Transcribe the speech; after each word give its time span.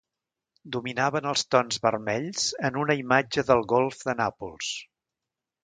Dominaven 0.75 1.27
els 1.31 1.43
tons 1.55 1.77
vermells 1.83 2.47
en 2.71 2.81
una 2.85 2.97
imatge 3.03 3.47
del 3.53 3.65
golf 3.75 4.03
de 4.09 4.19
Nàpols... 4.25 4.75